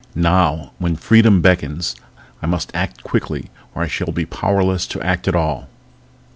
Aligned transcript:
Now, 0.15 0.71
when 0.79 0.95
freedom 0.95 1.41
beckons, 1.41 1.95
I 2.41 2.47
must 2.47 2.71
act 2.73 3.03
quickly 3.03 3.51
or 3.75 3.83
I 3.83 3.87
shall 3.87 4.11
be 4.11 4.25
powerless 4.25 4.87
to 4.87 5.01
act 5.03 5.27
at 5.27 5.35
all. 5.35 5.69